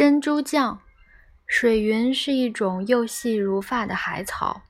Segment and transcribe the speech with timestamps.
[0.00, 0.80] 珍珠酱，
[1.46, 4.62] 水云是一种又细如发的海草。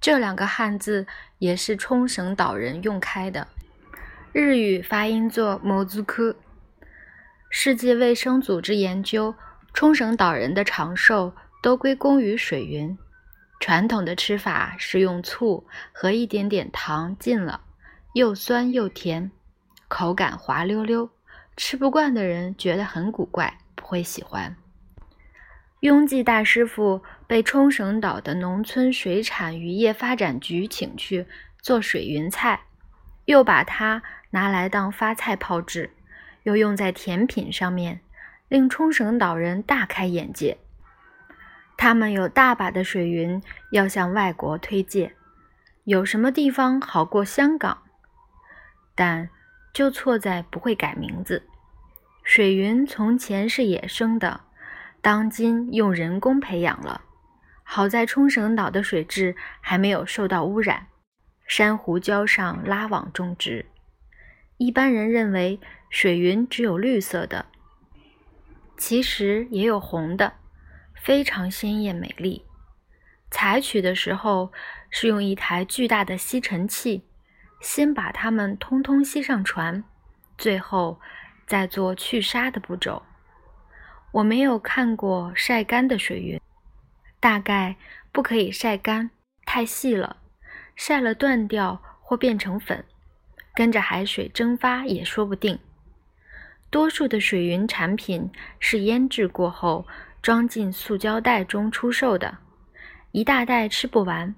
[0.00, 1.04] 这两个汉字
[1.38, 3.48] 也是冲绳岛人用开的，
[4.32, 6.36] 日语发音作“某族科”。
[7.50, 9.34] 世界卫生组织研究，
[9.74, 12.96] 冲绳岛人的长寿都归功于水云。
[13.58, 17.62] 传统的吃法是用醋和一点点糖浸了，
[18.14, 19.32] 又酸又甜，
[19.88, 21.10] 口感滑溜溜，
[21.56, 23.58] 吃不惯的人觉得很古怪。
[23.92, 24.56] 会喜欢。
[25.80, 31.26] 雍记大师傅被冲绳岛的农村水产渔业发展局请去
[31.60, 32.62] 做水云菜，
[33.26, 35.90] 又把它拿来当发菜炮制，
[36.44, 38.00] 又用在甜品上面，
[38.48, 40.56] 令冲绳岛人大开眼界。
[41.76, 45.14] 他们有大把的水云要向外国推介，
[45.84, 47.82] 有什么地方好过香港？
[48.94, 49.28] 但
[49.74, 51.46] 就错在不会改名字。
[52.22, 54.42] 水云从前是野生的，
[55.00, 57.02] 当今用人工培养了。
[57.64, 60.86] 好在冲绳岛的水质还没有受到污染，
[61.46, 63.66] 珊瑚礁上拉网种植。
[64.56, 65.58] 一般人认为
[65.90, 67.46] 水云只有绿色的，
[68.76, 70.34] 其实也有红的，
[70.94, 72.44] 非常鲜艳美丽。
[73.30, 74.52] 采取的时候
[74.90, 77.04] 是用一台巨大的吸尘器，
[77.60, 79.82] 先把它们通通吸上船，
[80.38, 81.00] 最后。
[81.46, 83.02] 在做去沙的步骤，
[84.12, 86.40] 我没有看过晒干的水云，
[87.20, 87.76] 大概
[88.10, 89.10] 不可以晒干，
[89.44, 90.16] 太细了，
[90.76, 92.84] 晒了断掉或变成粉，
[93.54, 95.58] 跟着海水蒸发也说不定。
[96.70, 99.86] 多数的水云产品是腌制过后
[100.22, 102.38] 装进塑胶袋中出售的，
[103.10, 104.34] 一大袋吃不完。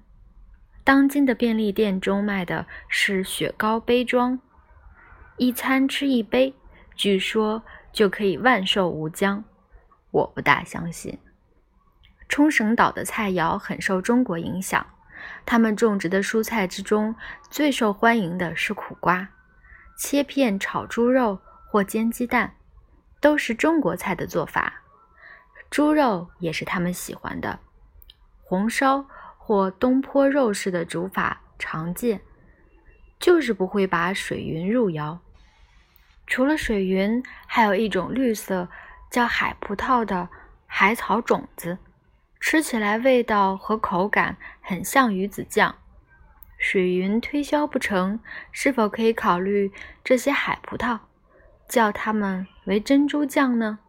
[0.83, 4.39] 当今的便利店中卖的是雪糕杯装，
[5.37, 6.53] 一餐吃一杯。
[6.95, 9.43] 据说就可以万寿无疆，
[10.11, 11.17] 我不大相信。
[12.27, 14.85] 冲绳岛的菜肴很受中国影响，
[15.45, 17.15] 他们种植的蔬菜之中
[17.49, 19.27] 最受欢迎的是苦瓜，
[19.97, 21.39] 切片炒猪肉
[21.69, 22.55] 或煎鸡蛋，
[23.19, 24.81] 都是中国菜的做法。
[25.69, 27.59] 猪肉也是他们喜欢的，
[28.43, 29.05] 红烧
[29.37, 32.21] 或东坡肉式的煮法常见，
[33.19, 35.19] 就是不会把水云入窑。
[36.27, 38.67] 除了水云，还有一种绿色
[39.09, 40.29] 叫海葡萄的
[40.65, 41.77] 海草种子，
[42.39, 45.75] 吃起来味道和口感很像鱼子酱。
[46.57, 48.19] 水云推销不成，
[48.51, 49.71] 是否可以考虑
[50.03, 50.99] 这些海葡萄，
[51.67, 53.79] 叫它们为珍珠酱呢？